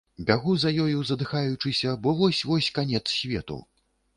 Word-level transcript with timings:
Бягу 0.27 0.53
за 0.61 0.71
ёю, 0.85 1.03
задыхаючыся, 1.09 1.93
бо 2.07 2.17
вось-вось 2.23 2.73
канец 2.81 3.03
свету. 3.21 3.63